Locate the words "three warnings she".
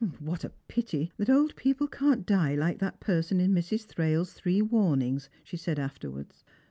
4.33-5.57